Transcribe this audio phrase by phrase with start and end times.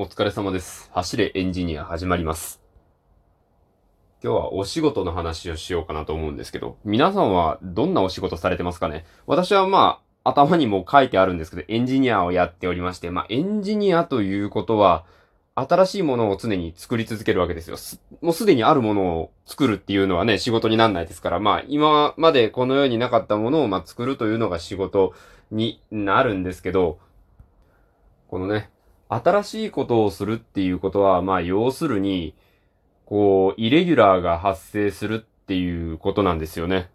[0.00, 0.88] お疲れ様です。
[0.92, 2.62] 走れエンジニア始まります。
[4.22, 9.06] 今日はお仕事の話をしようかなと思うんですけど、皆さんはどんなお仕事されてますかね？
[9.26, 15.04] 私はまあ、頭にも書いてあるんですけど、エンジニアをやっておりまして、まあ、エンジニアということは、
[15.56, 17.76] 新しいものを常に作り続けるわけですよ。
[17.76, 25.12] すもうすでにあるものを作るっていうのはね、仕事になんないですから、まあ、今までこの世になかったものをま作るというのが仕事
[25.50, 27.00] になるんですけど、
[28.28, 28.70] このね、
[29.08, 32.34] 新しいことをするっていうことは、まあ、要するに、
[33.06, 36.90] こう、イレギュラーが発生するっていうことなんですよね。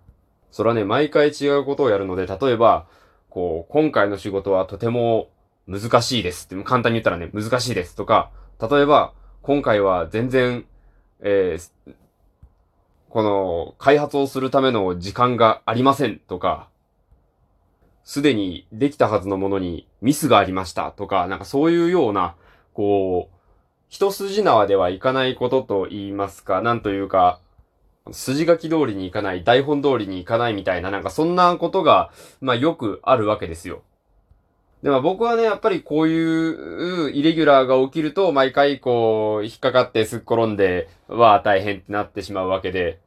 [0.52, 2.86] それはね、毎回違うことをやるので、例えば、
[3.30, 5.30] こう、今回の仕事はとても
[5.68, 8.30] 難しいですって、簡単に言ったらね、難しいですとか、
[8.62, 10.66] 例えば、今回は全然、
[11.22, 11.94] えー、
[13.10, 16.70] この、開発をするための時間がありませんとか、
[18.04, 22.36] すでにできたはずのものにミスがありましたとか、なんかそういうような、
[22.74, 23.36] こう、
[23.90, 27.40] 一筋縄ではいかないことと言いますか、なんというか、
[28.12, 33.84] 筋書き通りにいかない、台本通りにいかないみたいな、なんかそんなことが、まあよくあるわけですよ。
[34.82, 43.00] でも僕はね、やっぱりこういうイレギュラーが起きると、毎回こう、引っかかってすっ転んで、わあ大変ってなってしまうわけで、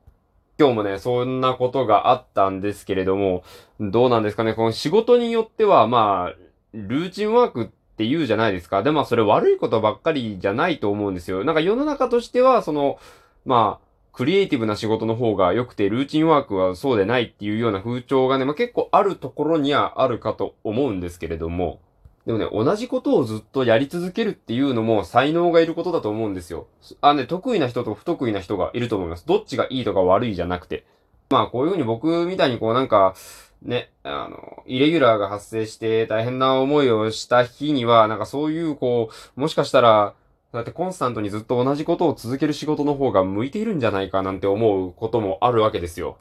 [0.59, 3.45] 今日もね、そんなことがあったんですけれども、
[3.79, 6.37] どうなんですかね、この仕事によっては、まあ、
[6.73, 8.83] ルーチンワークって言うじゃないですか。
[8.83, 11.45] でもそれ悪いことばっかりじゃないと思うんですよ。
[11.45, 12.99] なんか世の中としては、その、
[13.45, 21.81] まあ、クリエイティブな仕事の方が良くて、ルーチンワークはそうでないっていうような風潮がね、まあ結構あるところにはあるかと思うんですけれども、
[22.27, 26.67] でもね、同じことをずっとやり続けるっていうのも才能がいることだと思うんですよ。
[27.01, 29.25] あ、ね、得意な人と不得意な人がいると思います。
[29.27, 30.85] どっちがいいとか悪いじゃなくて。
[31.31, 33.15] まあこういうふうに僕みたいにこうなんか、
[33.63, 40.15] ね、あの、イレギュラーが発生して大変な思いをした日には、なんかそういうこう、もしかしたら、
[40.53, 46.19] だってコンスタントにずっと同じことを続ける仕事の方が向いているんじゃないかなんて思うこともあるわけですよ。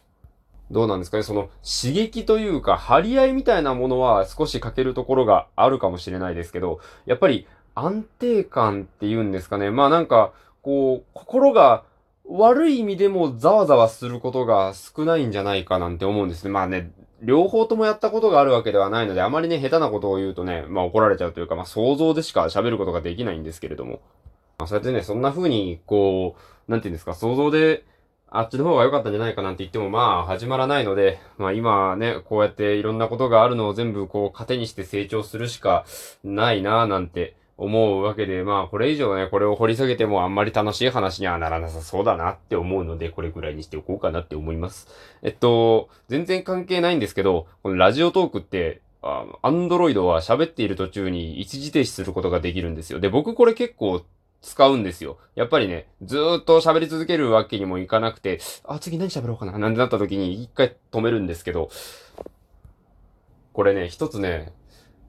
[0.72, 1.24] どうなんですかね？
[1.24, 9.70] その刺激というか張り合いみたいなものは少し欠けるところがあるかもしれないですけど、やっぱり安定感っていうんですかね？
[9.70, 11.84] まあなんか、こう、心が
[12.28, 16.50] 悪い意味でもざわざわすることが少ないんじゃないかなんて思うんですね。
[16.50, 24.02] まあね、両方ともやったことがあるわけではないので、あまりね、下手なことを言うとね、まあ怒られちゃうというか、まあ想像でしか喋ることができないんですけれども。
[24.58, 26.36] まあそうやってね、そんな風に、こ
[26.68, 27.84] う、なんていうんですか、想像で、
[28.38, 35.85] あっちの方が良かったんじゃないかなんて言ってもまあ始まらないので、まあ今ね、こうやっていろんなことがあるのを全部こう糧にして成長するしか
[36.23, 44.88] ないなぁなんて思うわけで、まあこれ以上ね、これを掘り下げてもあんまり楽しい話にはならなさそうだなって思うので、これくらいにしておこうかなって思います。
[45.22, 53.00] えっと、全然関係ないんですけど、このラジオトークって、アンドロイドは喋っている途中に一時停止することができるんですよ。
[53.00, 54.01] で、僕これ結構
[54.45, 55.17] 使うんですよ。
[55.33, 61.69] やっぱりね、ずーっと喋り続けるわけにもいかなくて、あ、次何喋ろうかななんてなった時に一回止めるんですけど、
[63.53, 64.53] これね、一つね、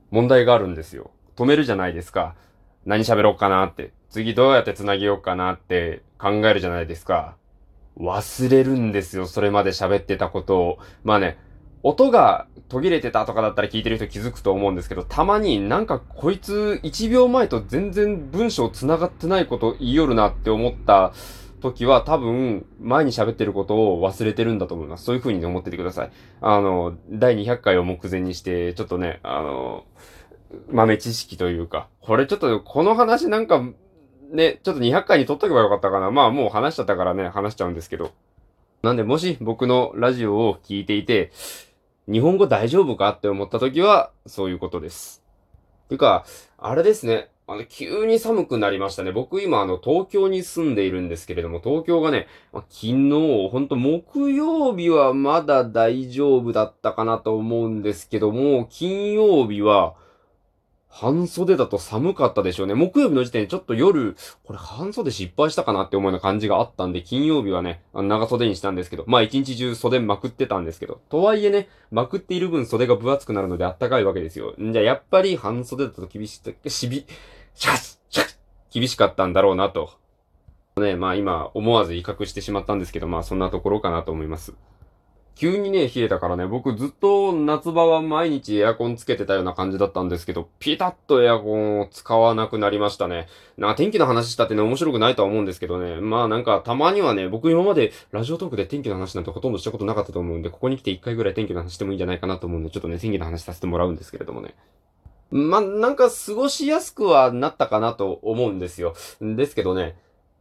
[0.09, 1.11] 問題があるんですよ。
[1.35, 2.33] 止めるじゃないですか。
[2.83, 3.91] 何喋ろうかなって。
[4.09, 7.35] 次どうやって繋げようかなって考えるじゃないですか。
[7.99, 9.27] 忘れるんですよ。
[9.27, 10.79] それまで喋ってたことを。
[11.03, 11.37] まあね、
[11.87, 21.13] 音が途切れてたとかだったら聞いてる人気づくと思うんですけど、たまになんかこいつ1秒前と全然文章繋がってないこと言いよるなって思った
[21.61, 25.05] 時は多分前に喋ってることを忘れてるんだと思います。
[25.05, 26.11] そういう風に思っててください。
[26.41, 29.85] あの、第200回を目前にして、ちょっとね、あの、
[30.69, 33.63] 豆知識というか、これちょっとこの話なんか
[34.29, 36.11] ね、ちょっと200回に撮っとけばよかったかな。
[36.11, 38.11] まあもう話しちゃったからね、話しちゃうんですけど。
[38.83, 41.31] なんでもし僕のラジオを聞いていて、
[42.09, 45.23] 日本語大丈夫かって思った時は、そういうことです。
[45.89, 46.25] ていうか、
[46.57, 47.29] あれですね。
[47.47, 49.11] あの、急に寒くなりましたね。
[49.11, 59.95] 僕今、あの、東京に住んでいるんですけれども、東京がね、ま昨日、ほんと木曜日はまだ大丈夫だったかなと思うんですけども、金曜日は、
[60.89, 62.73] 半袖だと寒かったでしょうね。
[62.73, 74.55] 木曜日の時点でちょっと夜、これ半袖失敗したかなって思うような感じがあったんで、金曜日はね、長袖にしたんですけど、まあ一日中袖まくってたんですけど、とはいえね、まくっている分袖が分厚くなるので暖かいわけですよ。
[74.59, 77.05] んじゃあやっぱり半袖だと厳しい、しび、
[77.53, 78.35] シャッシャッ
[78.71, 79.91] 厳しかったんだろうなと。
[80.77, 84.53] ね、まあ今思わず威嚇してしまったんですけど、まあそんなところかなと思います。
[85.37, 93.27] 急にね、冷えたからね、僕ずっと夏場は毎日エアコンつけてたような感じだったんですけど、ピタッとエアコンを使わなくなりましたね。
[93.55, 96.01] なんか天気の話したってね、面白くないとは思うんですけどね。
[96.01, 104.55] まあなんかたまにはね、僕今までラジオトークで天気の話なんてほとんどしたことなかったと思うんで、ここに来て一回ぐらい天気の話してもいいんじゃないかなと思うんで、ちょっとね、天気の話させてもらうんですけれどもね。
[105.29, 108.95] まあ、なんか過ごしやすくはなったかなと思うんですよ。
[109.21, 109.97] ですけどね、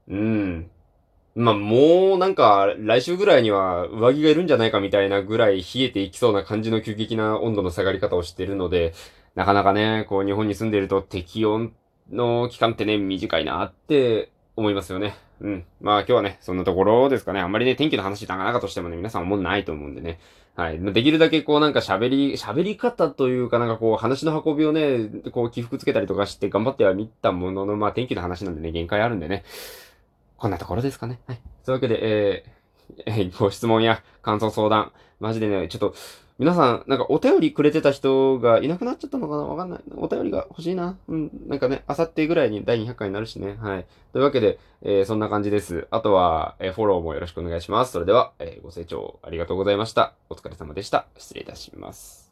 [0.09, 0.71] うん。
[1.37, 8.95] まあ、もうなんか来週ぐらいには上着がいるんじゃないかみたいなぐらい冷えていきそうな感じの急激な温度の下がり方をしているので、
[9.35, 11.75] なかなかね、こう日本に住んでると適温
[12.11, 15.15] の期間ってね、短いなって思いますよね。
[15.43, 15.65] うん。
[15.83, 17.41] まあ今日はね、そんなところですかね。
[17.41, 20.19] あんまりね、天気の話長々としてもね、皆さん思んないと思うんでね。
[20.55, 20.81] はい。
[20.81, 29.45] できるだけこうなんか喋り、喋り方というかなんかこう話の運びをね、こう起伏つけたりとかして頑張ってはみたものの、まあ天気の話なんでね、限界あるんでね。
[30.37, 31.21] こんなところですかね。
[31.27, 31.41] はい。
[31.65, 35.95] そういうわけで、えー、えー、ご質問や感想相談、マジでね、ちょっと、
[36.39, 39.43] 皆さん、なんかお便りくれてた人がいなくなっちゃったのかな？
[39.45, 39.81] わかんない。
[39.97, 40.99] お便りが欲しいな。
[41.09, 41.31] うん。
[41.47, 43.57] なんかね、あさってぐらいに第200回になるしね。
[43.59, 43.87] はい。
[44.13, 45.89] というわけで、えー、そんな感じです。
[45.91, 47.93] あとは、えー、フォローもよろしくお願いします。
[47.93, 50.13] それでは、えー、ご清聴ありがとうございました。
[50.29, 51.07] お疲れ様でした。
[51.17, 52.26] 失礼いたします。